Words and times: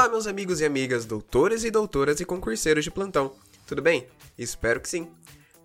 Olá, 0.00 0.08
meus 0.08 0.26
amigos 0.26 0.62
e 0.62 0.64
amigas, 0.64 1.04
doutores 1.04 1.62
e 1.62 1.70
doutoras 1.70 2.20
e 2.20 2.24
concurseiros 2.24 2.82
de 2.82 2.90
plantão. 2.90 3.34
Tudo 3.66 3.82
bem? 3.82 4.06
Espero 4.38 4.80
que 4.80 4.88
sim. 4.88 5.10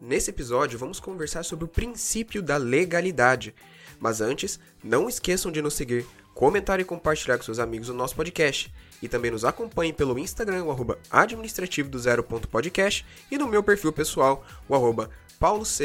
Nesse 0.02 0.30
episódio, 0.30 0.78
vamos 0.78 1.00
conversar 1.00 1.44
sobre 1.44 1.64
o 1.64 1.70
princípio 1.70 2.44
da 2.44 2.58
legalidade. 2.58 3.56
Mas 3.98 4.20
antes, 4.20 4.60
não 4.84 5.08
esqueçam 5.08 5.54
de 5.54 5.62
nos 5.62 5.74
seguir, 5.74 6.06
comentar 6.34 6.82
e 6.82 6.84
compartilhar 6.84 7.38
com 7.38 7.46
seus 7.46 7.60
amigos 7.60 7.88
o 7.88 7.94
nosso 7.94 8.14
podcast. 8.14 8.70
E 9.02 9.08
também 9.08 9.32
nos 9.32 9.46
acompanhem 9.46 9.94
pelo 9.94 10.20
Instagram, 10.20 10.66
o 10.66 10.72
arroba 10.72 11.00
administrativo 11.10 11.88
do 11.88 11.98
zero.podcast 11.98 13.06
e 13.32 13.38
no 13.38 13.48
meu 13.48 13.64
perfil 13.64 13.94
pessoal, 13.94 14.46
o 14.68 14.76
arroba 14.76 15.10
pauloc, 15.40 15.80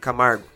Camargo. 0.00 0.46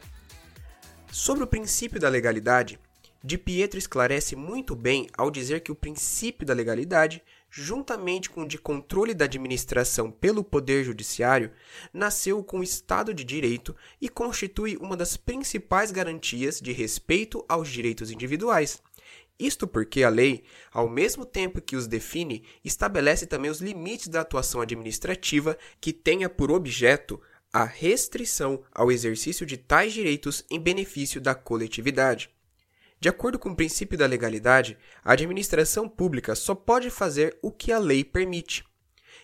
Sobre 1.10 1.42
o 1.42 1.48
princípio 1.48 1.98
da 1.98 2.08
legalidade, 2.08 2.78
de 3.22 3.36
Pietro 3.36 3.78
esclarece 3.78 4.34
muito 4.34 4.74
bem 4.74 5.06
ao 5.16 5.30
dizer 5.30 5.60
que 5.60 5.70
o 5.70 5.74
princípio 5.74 6.46
da 6.46 6.54
legalidade, 6.54 7.22
juntamente 7.50 8.30
com 8.30 8.42
o 8.42 8.48
de 8.48 8.56
controle 8.56 9.12
da 9.12 9.26
administração 9.26 10.10
pelo 10.10 10.42
Poder 10.42 10.84
Judiciário, 10.84 11.50
nasceu 11.92 12.42
com 12.42 12.60
o 12.60 12.62
Estado 12.62 13.12
de 13.12 13.22
Direito 13.22 13.76
e 14.00 14.08
constitui 14.08 14.78
uma 14.78 14.96
das 14.96 15.18
principais 15.18 15.90
garantias 15.90 16.60
de 16.60 16.72
respeito 16.72 17.44
aos 17.46 17.68
direitos 17.68 18.10
individuais. 18.10 18.82
Isto 19.38 19.66
porque 19.66 20.02
a 20.02 20.08
lei, 20.08 20.44
ao 20.72 20.88
mesmo 20.88 21.26
tempo 21.26 21.60
que 21.60 21.76
os 21.76 21.86
define, 21.86 22.42
estabelece 22.64 23.26
também 23.26 23.50
os 23.50 23.60
limites 23.60 24.08
da 24.08 24.22
atuação 24.22 24.62
administrativa 24.62 25.58
que 25.78 25.92
tenha 25.92 26.28
por 26.30 26.50
objeto 26.50 27.20
a 27.52 27.64
restrição 27.64 28.62
ao 28.72 28.90
exercício 28.90 29.44
de 29.44 29.58
tais 29.58 29.92
direitos 29.92 30.44
em 30.50 30.58
benefício 30.58 31.20
da 31.20 31.34
coletividade. 31.34 32.30
De 33.00 33.08
acordo 33.08 33.38
com 33.38 33.48
o 33.48 33.56
princípio 33.56 33.96
da 33.96 34.04
legalidade, 34.04 34.76
a 35.02 35.14
administração 35.14 35.88
pública 35.88 36.34
só 36.34 36.54
pode 36.54 36.90
fazer 36.90 37.38
o 37.40 37.50
que 37.50 37.72
a 37.72 37.78
lei 37.78 38.04
permite. 38.04 38.62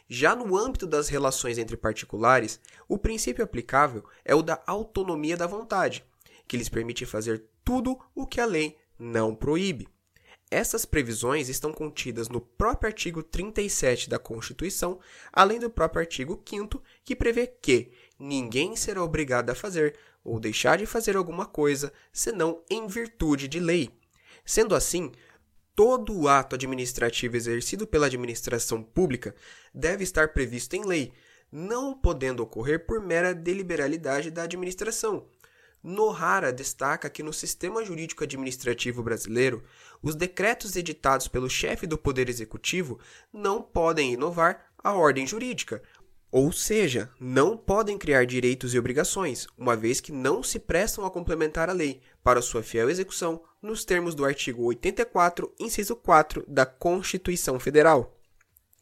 Já 0.09 0.35
no 0.35 0.57
âmbito 0.57 0.87
das 0.87 1.11
relações 1.11 1.59
entre 1.59 1.77
particulares, 1.77 2.59
o 2.89 2.97
princípio 2.97 3.45
aplicável 3.45 4.03
é 4.25 4.35
o 4.35 4.41
da 4.41 4.63
autonomia 4.67 5.37
da 5.37 5.47
vontade, 5.47 6.03
que 6.49 6.57
lhes 6.57 6.71
permite 6.71 7.05
fazer 7.05 7.45
tudo 7.63 7.99
o 8.15 8.27
que 8.27 8.41
a 8.41 8.47
lei 8.47 8.79
não 8.99 9.35
proíbe. 9.35 9.87
Essas 10.51 10.85
previsões 10.85 11.49
estão 11.49 11.73
contidas 11.73 12.29
no 12.29 12.41
próprio 12.41 12.89
artigo 12.89 13.21
37 13.21 14.09
da 14.09 14.19
Constituição, 14.19 15.01
além 15.33 15.59
do 15.59 15.69
próprio 15.69 16.01
artigo 16.01 16.41
5 16.49 16.81
que 17.05 17.17
prevê 17.17 17.49
que 17.49 17.91
ninguém 18.19 18.77
será 18.77 19.03
obrigado 19.03 19.51
a 19.51 19.57
fazer 19.57 19.99
ou 20.23 20.39
deixar 20.39 20.79
de 20.79 20.87
fazer 20.87 21.17
alguma 21.17 21.47
coisa, 21.47 21.93
senão 22.13 22.63
em 22.71 22.87
virtude 22.87 23.49
de 23.49 23.59
lei. 23.59 23.91
Sendo 24.45 24.77
assim, 24.77 25.11
todo 25.75 26.17
o 26.17 26.29
ato 26.29 26.55
administrativo 26.55 27.37
exercido 27.37 27.87
pela 27.87 28.07
administração 28.07 28.83
pública 28.83 29.35
deve 29.75 30.05
estar 30.05 30.33
previsto 30.33 30.75
em 30.75 30.85
lei, 30.85 31.13
não 31.51 31.93
podendo 31.93 32.43
ocorrer 32.43 32.87
por 32.87 33.01
mera 33.01 33.35
deliberalidade 33.35 34.31
da 34.31 34.45
administração. 34.45 35.27
Nohara 35.87 36.53
destaca 36.53 37.09
que 37.09 37.23
no 37.23 37.33
sistema 37.33 37.85
jurídico 37.85 38.25
administrativo 38.25 39.05
brasileiro, 39.05 39.63
os 40.03 40.17
decretos 40.17 40.75
editados 40.75 41.29
pelo 41.29 41.49
chefe 41.49 41.87
do 41.87 41.97
Poder 41.97 42.29
Executivo 42.29 42.99
não 43.33 43.63
podem 43.63 44.15
inovar 44.15 44.67
a 44.83 44.93
ordem 44.93 45.25
jurídica, 45.25 45.81
ou 46.29 46.51
seja, 46.51 47.09
não 47.21 47.57
podem 47.57 47.97
criar 47.97 48.27
direitos 48.27 48.75
e 48.75 48.79
obrigações, 48.81 49.47
uma 49.57 49.77
vez 49.77 50.01
que 50.01 50.11
não 50.11 50.43
se 50.43 50.59
prestam 50.59 51.05
a 51.07 51.11
complementar 51.11 51.71
a 51.71 51.73
lei 51.73 52.01
para 52.21 52.43
sua 52.43 52.65
fiel 52.65 52.91
execução 52.91 53.41
nos 53.63 53.85
termos 53.85 54.13
do 54.13 54.25
artigo 54.25 54.65
84, 54.65 55.55
inciso 55.57 55.95
4 55.95 56.45
da 56.49 56.67
Constituição 56.67 57.61
Federal. 57.61 58.16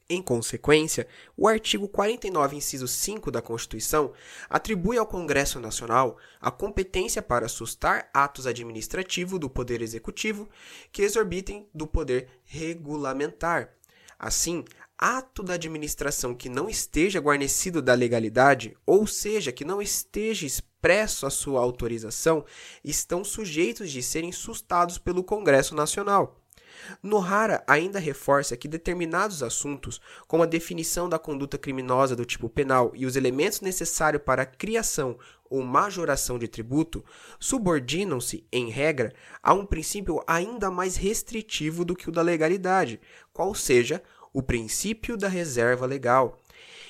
Em 0.08 0.20
consequência, 0.20 1.09
o 1.34 1.48
artigo 1.48 1.88
49, 1.88 2.56
inciso 2.56 2.87
5 2.87 3.31
da 3.31 3.41
Constituição 3.41 4.12
atribui 4.50 4.98
ao 4.98 5.06
Congresso 5.06 5.59
Nacional 5.59 6.19
a 6.38 6.50
competência 6.50 7.22
para 7.22 7.48
sustar 7.48 8.10
atos 8.12 8.47
administrativos 8.47 9.41
do 9.41 9.48
Poder 9.48 9.81
Executivo 9.81 10.47
que 10.92 11.00
exorbitem 11.00 11.66
do 11.72 11.87
poder 11.87 12.28
regulamentar. 12.44 13.72
Assim, 14.19 14.62
ato 14.98 15.42
da 15.42 15.54
administração 15.54 16.34
que 16.34 16.50
não 16.50 16.69
esteja 16.69 17.19
guarnecido 17.19 17.81
da 17.81 17.94
legalidade, 17.94 18.76
ou 18.84 19.06
seja, 19.06 19.53
que 19.53 19.65
não 19.65 19.81
esteja 19.81 20.44
expresso 20.44 21.25
a 21.25 21.31
sua 21.31 21.60
autorização, 21.60 22.44
estão 22.84 23.25
sujeitos 23.25 23.91
de 23.91 24.03
serem 24.03 24.32
sustados 24.32 24.98
pelo 24.98 25.25
Congresso 25.25 25.75
Nacional. 25.75 26.44
Nohara 27.02 27.62
ainda 27.66 27.98
reforça 27.98 28.56
que 28.56 28.68
determinados 28.68 29.42
assuntos, 29.42 30.00
como 30.26 30.42
a 30.42 30.46
definição 30.46 31.08
da 31.08 31.18
conduta 31.18 31.58
criminosa 31.58 32.16
do 32.16 32.24
tipo 32.24 32.48
penal 32.48 32.92
e 32.94 33.06
os 33.06 33.16
elementos 33.16 33.60
necessários 33.60 34.22
para 34.22 34.42
a 34.42 34.46
criação 34.46 35.18
ou 35.48 35.62
majoração 35.62 36.38
de 36.38 36.48
tributo, 36.48 37.04
subordinam-se, 37.38 38.46
em 38.50 38.70
regra, 38.70 39.12
a 39.42 39.52
um 39.52 39.64
princípio 39.64 40.22
ainda 40.26 40.70
mais 40.70 40.96
restritivo 40.96 41.84
do 41.84 41.94
que 41.94 42.08
o 42.08 42.12
da 42.12 42.22
legalidade, 42.22 43.00
qual 43.32 43.54
seja 43.54 44.02
o 44.32 44.42
princípio 44.42 45.16
da 45.16 45.28
reserva 45.28 45.86
legal. 45.86 46.41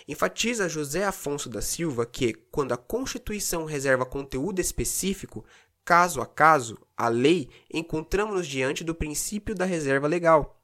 Enfatiza 0.07 0.69
José 0.69 1.05
Afonso 1.05 1.49
da 1.49 1.63
Silva 1.63 2.05
que, 2.05 2.35
quando 2.51 2.73
a 2.73 2.77
Constituição 2.77 3.65
reserva 3.65 4.05
conteúdo 4.05 4.61
específico, 4.61 5.45
caso 5.85 6.21
a 6.21 6.27
caso, 6.27 6.79
a 6.97 7.09
lei, 7.09 7.49
encontramos-nos 7.73 8.47
diante 8.47 8.83
do 8.83 8.95
princípio 8.95 9.55
da 9.55 9.65
reserva 9.65 10.07
legal. 10.07 10.61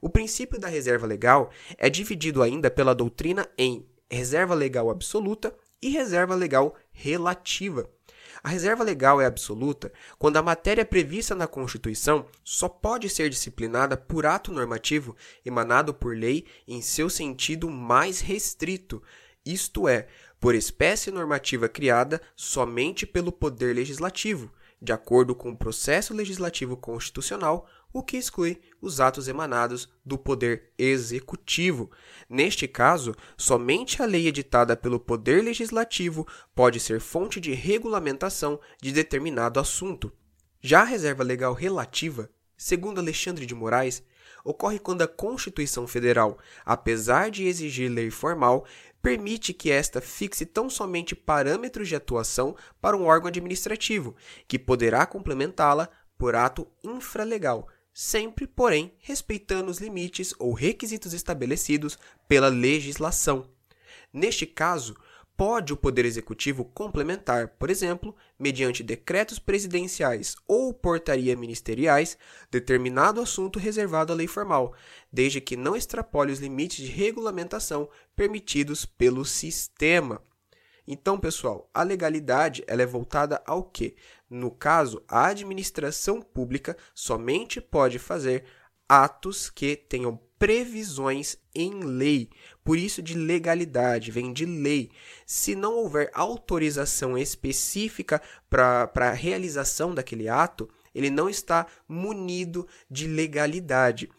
O 0.00 0.08
princípio 0.08 0.58
da 0.58 0.68
reserva 0.68 1.06
legal 1.06 1.50
é 1.76 1.90
dividido 1.90 2.42
ainda 2.42 2.70
pela 2.70 2.94
doutrina 2.94 3.48
em 3.58 3.86
reserva 4.10 4.54
legal 4.54 4.90
absoluta 4.90 5.54
e 5.82 5.88
reserva 5.90 6.34
legal 6.34 6.76
relativa. 6.92 7.88
A 8.42 8.48
reserva 8.48 8.82
legal 8.82 9.20
é 9.20 9.26
absoluta 9.26 9.92
quando 10.18 10.36
a 10.36 10.42
matéria 10.42 10.84
prevista 10.84 11.34
na 11.34 11.46
Constituição 11.46 12.24
só 12.42 12.68
pode 12.68 13.08
ser 13.08 13.28
disciplinada 13.28 13.96
por 13.96 14.24
ato 14.24 14.50
normativo 14.50 15.14
emanado 15.44 15.92
por 15.92 16.16
lei 16.16 16.46
em 16.66 16.80
seu 16.80 17.10
sentido 17.10 17.68
mais 17.68 18.20
restrito, 18.20 19.02
isto 19.44 19.86
é, 19.88 20.06
por 20.38 20.54
espécie 20.54 21.10
normativa 21.10 21.68
criada 21.68 22.20
somente 22.34 23.06
pelo 23.06 23.30
Poder 23.30 23.74
Legislativo, 23.74 24.50
de 24.80 24.92
acordo 24.92 25.34
com 25.34 25.50
o 25.50 25.56
processo 25.56 26.14
legislativo 26.14 26.76
constitucional 26.76 27.68
o 27.92 28.02
que 28.02 28.16
exclui 28.16 28.60
os 28.80 29.00
atos 29.00 29.28
emanados 29.28 29.88
do 30.04 30.16
Poder 30.16 30.72
Executivo. 30.78 31.90
Neste 32.28 32.68
caso, 32.68 33.14
somente 33.36 34.02
a 34.02 34.06
lei 34.06 34.28
editada 34.28 34.76
pelo 34.76 35.00
Poder 35.00 35.42
Legislativo 35.42 36.26
pode 36.54 36.78
ser 36.78 37.00
fonte 37.00 37.40
de 37.40 37.52
regulamentação 37.52 38.60
de 38.80 38.92
determinado 38.92 39.58
assunto. 39.58 40.12
Já 40.60 40.82
a 40.82 40.84
reserva 40.84 41.24
legal 41.24 41.52
relativa, 41.52 42.30
segundo 42.60 43.00
Alexandre 43.00 43.46
de 43.46 43.54
Moraes, 43.54 44.02
ocorre 44.44 44.78
quando 44.78 45.00
a 45.00 45.08
Constituição 45.08 45.86
Federal, 45.86 46.38
apesar 46.62 47.30
de 47.30 47.46
exigir 47.46 47.90
lei 47.90 48.10
formal, 48.10 48.66
permite 49.00 49.54
que 49.54 49.70
esta 49.70 49.98
fixe 49.98 50.44
tão 50.44 50.68
somente 50.68 51.14
parâmetros 51.14 51.88
de 51.88 51.96
atuação 51.96 52.54
para 52.78 52.94
um 52.94 53.04
órgão 53.06 53.28
administrativo, 53.28 54.14
que 54.46 54.58
poderá 54.58 55.06
complementá-la 55.06 55.88
por 56.18 56.34
ato 56.34 56.68
infralegal, 56.84 57.66
sempre, 57.94 58.46
porém, 58.46 58.92
respeitando 58.98 59.70
os 59.70 59.78
limites 59.78 60.34
ou 60.38 60.52
requisitos 60.52 61.14
estabelecidos 61.14 61.98
pela 62.28 62.48
legislação. 62.48 63.48
Neste 64.12 64.44
caso, 64.44 64.94
pode 65.40 65.72
o 65.72 65.76
Poder 65.78 66.04
Executivo 66.04 66.66
complementar, 66.66 67.48
por 67.58 67.70
exemplo, 67.70 68.14
mediante 68.38 68.82
decretos 68.82 69.38
presidenciais 69.38 70.36
ou 70.46 70.74
portaria 70.74 71.34
ministeriais, 71.34 72.18
determinado 72.50 73.22
assunto 73.22 73.58
reservado 73.58 74.12
à 74.12 74.16
lei 74.16 74.26
formal, 74.26 74.74
desde 75.10 75.40
que 75.40 75.56
não 75.56 75.74
extrapole 75.74 76.30
os 76.30 76.40
limites 76.40 76.84
de 76.84 76.92
regulamentação 76.92 77.88
permitidos 78.14 78.84
pelo 78.84 79.24
sistema. 79.24 80.20
Então, 80.86 81.18
pessoal, 81.18 81.70
a 81.72 81.82
legalidade 81.82 82.62
ela 82.66 82.82
é 82.82 82.86
voltada 82.86 83.42
ao 83.46 83.64
quê? 83.64 83.96
No 84.28 84.50
caso, 84.50 85.02
a 85.08 85.28
administração 85.28 86.20
pública 86.20 86.76
somente 86.94 87.62
pode 87.62 87.98
fazer 87.98 88.44
atos 88.86 89.48
que 89.48 89.74
tenham 89.74 90.20
previsões 90.40 91.36
em 91.54 91.84
lei. 91.84 92.30
Por 92.64 92.78
isso 92.78 93.02
de 93.02 93.12
legalidade, 93.12 94.10
vem 94.10 94.32
de 94.32 94.46
lei. 94.46 94.90
Se 95.26 95.54
não 95.54 95.74
houver 95.74 96.10
autorização 96.14 97.16
específica 97.18 98.22
para 98.48 98.90
a 98.94 99.12
realização 99.12 99.94
daquele 99.94 100.30
ato, 100.30 100.66
ele 100.94 101.10
não 101.10 101.28
está 101.28 101.66
munido 101.86 102.66
de 102.90 103.06
legalidade. 103.06 104.10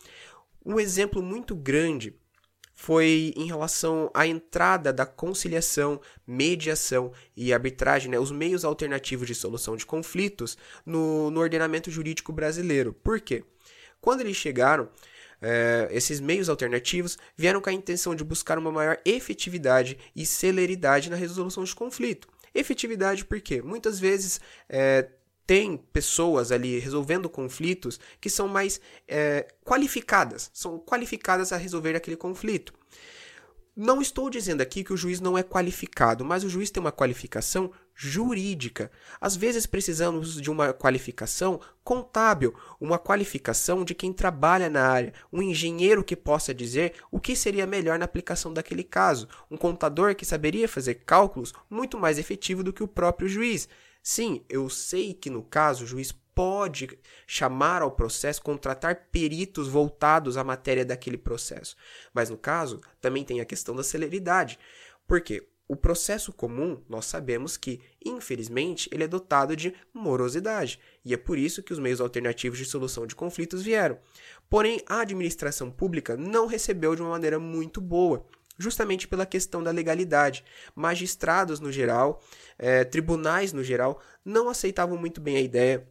Um 0.64 0.80
exemplo 0.80 1.24
muito 1.24 1.56
grande 1.56 2.16
foi 2.76 3.34
em 3.36 3.48
relação 3.48 4.12
à 4.14 4.28
entrada 4.28 4.94
da 4.94 5.08
conciliação, 5.08 6.00
mediação 6.26 7.12
e 7.36 7.52
arbitragem, 7.52 8.12
né, 8.12 8.20
os 8.20 8.32
meios 8.32 8.64
alternativos 8.64 9.26
de 9.26 9.34
solução 9.34 9.76
de 9.76 9.88
conflitos 9.88 10.56
no, 10.86 11.32
no 11.32 11.40
ordenamento 11.40 11.90
jurídico 11.90 12.32
brasileiro. 12.32 12.94
Por 12.94 13.20
quê? 13.20 13.44
Quando 14.00 14.22
eles 14.22 14.38
chegaram, 14.38 14.90
é, 15.42 15.88
esses 15.92 16.20
meios 16.20 16.50
alternativos 16.50 17.18
vieram 17.36 17.60
com 17.60 17.70
a 17.70 17.74
intenção 17.74 18.14
de 18.14 18.24
buscar 18.24 18.60
uma 18.60 18.72
maior 18.72 19.00
efetividade 19.04 19.98
e 20.16 20.26
celeridade 20.26 21.10
na 21.10 21.16
resolução 21.16 21.64
de 21.64 21.74
conflito. 21.74 22.28
Efetividade 22.54 23.26
porque 23.26 23.62
muitas 23.62 24.00
vezes 24.00 24.40
é, 24.70 25.08
tem 25.48 25.78
pessoas 25.78 26.52
ali 26.52 26.80
resolvendo 26.80 27.30
conflitos 27.30 28.00
que 28.20 28.30
são 28.30 28.48
mais 28.48 28.80
é, 29.08 29.48
qualificadas, 29.66 30.52
são 30.54 30.80
qualificadas 30.80 31.52
a 31.52 31.58
resolver 31.58 31.96
aquele 31.96 32.18
conflito. 32.18 32.74
Não 33.74 34.02
estou 34.02 34.30
dizendo 34.30 34.60
aqui 34.60 34.84
que 34.84 34.92
o 34.92 34.98
juiz 34.98 35.22
não 35.22 35.38
é 35.38 35.44
qualificado, 35.44 36.26
mas 36.26 36.44
o 36.44 36.50
juiz 36.50 36.70
tem 36.70 36.82
uma 36.82 36.92
qualificação 36.92 37.72
jurídica. 37.96 38.92
Às 39.20 39.38
vezes 39.38 39.66
precisamos 39.66 40.42
de 40.42 40.52
uma 40.52 40.74
qualificação 40.74 41.58
contábil, 41.82 42.54
uma 42.82 43.00
qualificação 43.00 43.86
de 43.86 43.96
quem 43.96 44.12
trabalha 44.12 44.70
na 44.70 44.86
área, 44.86 45.14
um 45.32 45.42
engenheiro 45.42 46.04
que 46.04 46.18
possa 46.18 46.54
dizer 46.54 46.96
o 47.10 47.18
que 47.18 47.34
seria 47.34 47.66
melhor 47.66 47.98
na 47.98 48.04
aplicação 48.04 48.54
daquele 48.54 48.84
caso, 48.84 49.30
um 49.50 49.56
contador 49.56 50.16
que 50.16 50.26
saberia 50.26 50.68
fazer 50.68 50.96
cálculos 51.06 51.54
muito 51.70 51.98
mais 51.98 52.20
efetivo 52.20 52.64
do 52.64 52.74
que 52.74 52.84
o 52.84 52.88
próprio 52.90 53.30
juiz. 53.30 53.70
Sim, 54.04 54.44
eu 54.50 54.68
sei 54.68 55.14
que 55.14 55.30
no 55.30 55.44
caso 55.44 55.86
o 55.86 55.88
juiz 55.88 56.12
pode 56.34 56.98
chamar 57.28 57.82
ao 57.82 57.92
processo, 57.92 58.42
contratar 58.42 59.08
peritos 59.12 59.68
voltados 59.68 60.38
à 60.38 60.44
matéria 60.44 60.86
daquele 60.86 61.18
processo. 61.18 61.76
Mas 62.14 62.30
no 62.30 62.38
caso, 62.38 62.80
também 63.00 63.24
tem 63.24 63.42
a 63.42 63.46
questão 63.46 63.76
da 63.76 63.84
celeridade. 63.84 64.58
Porque 65.08 65.48
o 65.72 65.76
processo 65.76 66.34
comum, 66.34 66.84
nós 66.90 67.06
sabemos 67.06 67.56
que, 67.56 67.80
infelizmente, 68.06 68.90
ele 68.92 69.06
é 69.06 69.08
dotado 69.08 69.56
de 69.56 69.74
morosidade, 69.94 70.78
e 71.06 71.14
é 71.14 71.18
por 71.18 71.38
isso 71.38 71.64
que 71.64 71.72
os 71.72 71.80
meios 71.80 72.02
alternativos 72.02 72.58
de 72.58 72.66
solução 72.66 73.08
de 73.08 73.16
conflitos 73.16 73.62
vieram. 73.62 73.98
Porém, 74.50 74.82
a 74.86 75.00
administração 75.00 75.72
pública 75.72 76.18
não 76.18 76.46
recebeu 76.46 76.94
de 76.94 77.02
uma 77.02 77.12
maneira 77.12 77.40
muito 77.40 77.80
boa, 77.80 78.26
justamente 78.58 79.08
pela 79.08 79.26
questão 79.26 79.64
da 79.64 79.72
legalidade. 79.72 80.44
Magistrados 80.76 81.62
no 81.62 81.72
geral, 81.72 82.22
eh, 82.60 82.84
tribunais 82.84 83.54
no 83.54 83.64
geral, 83.64 84.02
não 84.26 84.50
aceitavam 84.50 84.98
muito 84.98 85.22
bem 85.22 85.38
a 85.38 85.42
ideia 85.42 85.88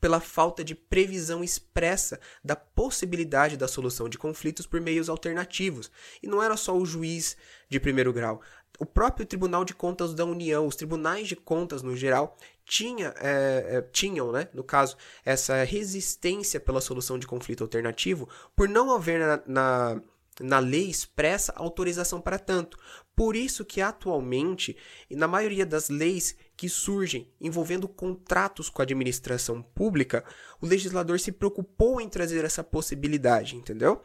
pela 0.00 0.20
falta 0.20 0.62
de 0.62 0.74
previsão 0.74 1.42
expressa 1.42 2.20
da 2.44 2.54
possibilidade 2.54 3.56
da 3.56 3.68
solução 3.68 4.08
de 4.08 4.18
conflitos 4.18 4.66
por 4.66 4.80
meios 4.80 5.08
alternativos. 5.08 5.90
E 6.22 6.26
não 6.26 6.42
era 6.42 6.56
só 6.56 6.76
o 6.76 6.86
juiz 6.86 7.36
de 7.68 7.80
primeiro 7.80 8.12
grau. 8.12 8.40
O 8.78 8.84
próprio 8.84 9.24
Tribunal 9.24 9.64
de 9.64 9.74
Contas 9.74 10.14
da 10.14 10.24
União, 10.24 10.66
os 10.66 10.76
tribunais 10.76 11.28
de 11.28 11.36
contas 11.36 11.82
no 11.82 11.96
geral, 11.96 12.36
tinha, 12.64 13.14
é, 13.18 13.76
é, 13.76 13.82
tinham, 13.92 14.32
né, 14.32 14.48
no 14.52 14.62
caso, 14.62 14.96
essa 15.24 15.62
resistência 15.62 16.60
pela 16.60 16.80
solução 16.80 17.18
de 17.18 17.26
conflito 17.26 17.62
alternativo 17.62 18.28
por 18.54 18.68
não 18.68 18.92
haver 18.94 19.20
na, 19.20 19.42
na 19.46 20.02
na 20.40 20.58
lei 20.58 20.88
expressa 20.88 21.52
autorização 21.56 22.20
para 22.20 22.38
tanto. 22.38 22.78
Por 23.14 23.34
isso 23.34 23.64
que 23.64 23.80
atualmente, 23.80 24.76
na 25.10 25.26
maioria 25.26 25.64
das 25.64 25.88
leis 25.88 26.36
que 26.56 26.68
surgem 26.68 27.32
envolvendo 27.40 27.88
contratos 27.88 28.68
com 28.68 28.82
a 28.82 28.84
administração 28.84 29.62
pública, 29.62 30.24
o 30.60 30.66
legislador 30.66 31.18
se 31.18 31.32
preocupou 31.32 32.00
em 32.00 32.08
trazer 32.08 32.44
essa 32.44 32.62
possibilidade, 32.62 33.56
entendeu? 33.56 34.02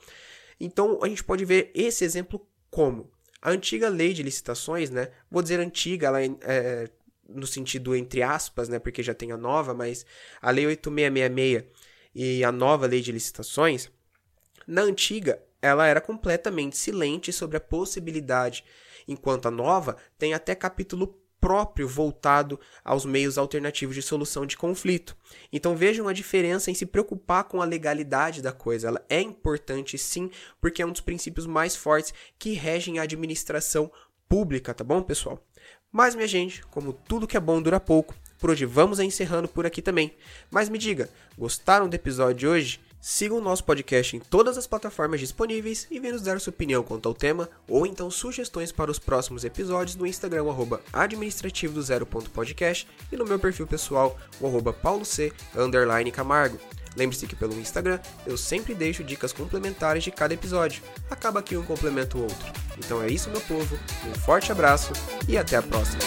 Então 0.60 1.00
a 1.04 1.08
gente 1.08 1.24
pode 1.24 1.44
ver 1.44 1.72
esse 1.74 2.06
exemplo 2.06 2.48
como 2.70 3.12
a 3.42 3.50
antiga 3.50 3.90
lei 3.90 4.14
de 4.14 4.24
licitações, 4.24 4.90
né? 4.90 5.10
Vou 5.30 5.42
dizer 5.42 5.60
antiga, 5.60 6.08
ela 6.08 6.22
é, 6.22 6.30
é 6.44 6.90
no 7.28 7.48
sentido 7.48 7.96
entre 7.96 8.22
aspas, 8.22 8.70
né? 8.70 8.80
Porque 8.80 9.04
já 9.04 9.14
tem 9.14 9.32
a 9.32 9.38
nova, 9.38 9.74
mas 9.74 10.06
a 10.42 10.52
lei 10.52 10.66
8666 10.68 11.64
e 12.14 12.44
a 12.44 12.52
nova 12.52 12.86
lei 12.86 13.02
de 13.02 13.12
licitações, 13.12 13.90
na 14.68 14.82
antiga 14.82 15.42
ela 15.62 15.88
era 15.88 16.02
completamente 16.02 16.78
silente 16.78 17.32
sobre 17.32 17.58
a 17.58 17.62
possibilidade, 17.62 18.64
enquanto 19.08 19.48
a 19.48 19.52
nova 19.52 19.98
tem 20.18 20.34
até 20.34 20.56
capítulo 20.56 21.22
próprio 21.40 21.88
voltado 21.88 22.60
aos 22.86 23.04
meios 23.04 23.38
alternativos 23.38 23.96
de 23.96 24.02
solução 24.02 24.46
de 24.46 24.56
conflito. 24.56 25.18
Então 25.52 25.76
vejam 25.76 26.08
a 26.08 26.14
diferença 26.14 26.70
em 26.70 26.76
se 26.76 26.86
preocupar 26.86 27.46
com 27.46 27.62
a 27.62 27.66
legalidade 27.66 28.44
da 28.44 28.52
coisa. 28.52 28.88
Ela 28.88 29.04
é 29.10 29.20
importante 29.20 29.98
sim, 29.98 30.30
porque 30.62 30.84
é 30.84 30.86
um 30.86 30.92
dos 30.92 31.02
princípios 31.02 31.48
mais 31.48 31.76
fortes 31.76 32.14
que 32.38 32.54
regem 32.54 33.00
a 33.00 33.04
administração 33.04 33.92
pública, 34.30 34.74
tá 34.74 34.84
bom, 34.84 35.02
pessoal? 35.02 35.44
Mas, 35.92 36.16
minha 36.16 36.28
gente, 36.28 36.64
como 36.68 36.94
tudo 36.94 37.28
que 37.28 37.36
é 37.36 37.40
bom 37.40 37.62
dura 37.62 37.80
pouco, 37.80 38.16
por 38.40 38.50
hoje 38.50 38.66
vamos 38.66 39.00
encerrando 39.00 39.48
por 39.48 39.66
aqui 39.66 39.82
também. 39.82 40.16
Mas 40.50 40.70
me 40.70 40.78
diga, 40.78 41.10
gostaram 41.38 41.90
do 41.90 41.96
episódio 41.96 42.36
de 42.36 42.48
hoje? 42.48 42.80
Siga 43.04 43.34
o 43.34 43.42
nosso 43.42 43.64
podcast 43.64 44.16
em 44.16 44.20
todas 44.20 44.60
as 44.60 44.68
plataformas 44.68 45.20
disponíveis 45.20 45.88
e 45.90 46.00
venha 46.00 46.14
nos 46.14 46.22
dar 46.22 46.40
sua 46.40 46.52
opinião 46.52 46.84
quanto 46.84 47.10
ao 47.10 47.16
tema 47.16 47.50
ou 47.68 47.88
então 47.88 48.12
sugestões 48.12 48.72
para 48.72 48.92
os 48.92 49.00
próximos 49.00 49.44
episódios 49.44 49.96
no 49.96 50.06
Instagram 50.06 50.48
arroba 50.48 50.80
administrativo 50.94 51.74
do 51.74 51.82
zero.podcast 51.82 52.88
e 53.12 53.18
no 53.18 53.26
meu 53.26 53.40
perfil 53.40 53.66
pessoal 53.66 54.16
o 54.40 54.46
arroba 54.46 54.72
pauloc 54.72 55.34
underline 55.56 56.12
camargo. 56.12 56.60
Lembre-se 56.96 57.26
que 57.26 57.36
pelo 57.36 57.60
Instagram 57.60 58.00
eu 58.28 58.38
sempre 58.38 58.76
deixo 58.76 59.04
dicas 59.04 59.34
complementares 59.34 60.04
de 60.04 60.12
cada 60.12 60.36
episódio. 60.36 60.84
Acaba 61.10 61.40
aqui 61.40 61.58
um 61.58 61.64
complemento 61.64 62.20
o 62.20 62.22
outro. 62.22 62.54
Então 62.78 63.02
é 63.02 63.08
isso 63.08 63.32
meu 63.32 63.42
povo, 63.42 63.80
um 64.08 64.14
forte 64.20 64.52
abraço 64.52 64.94
e 65.28 65.40
até 65.40 65.56
a 65.56 65.64
próxima. 65.64 66.04